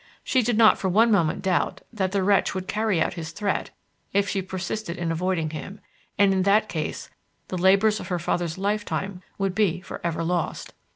She 0.23 0.41
did 0.41 0.57
not 0.57 0.79
for 0.79 0.89
one 0.89 1.11
moment 1.11 1.43
doubt 1.43 1.81
that 1.93 2.11
the 2.11 2.23
wretch 2.23 2.55
would 2.55 2.67
carry 2.67 2.99
out 2.99 3.13
his 3.13 3.31
threat 3.31 3.69
if 4.13 4.27
she 4.27 4.41
persisted 4.41 4.97
in 4.97 5.11
avoiding 5.11 5.51
him, 5.51 5.79
and 6.17 6.33
in 6.33 6.41
that 6.41 6.67
case 6.69 7.11
the 7.49 7.57
labours 7.59 7.99
of 7.99 8.07
her 8.07 8.17
father's 8.17 8.57
lifetime 8.57 9.21
would 9.37 9.53
be 9.53 9.79
for 9.79 10.01
ever 10.03 10.23
lost. 10.23 10.73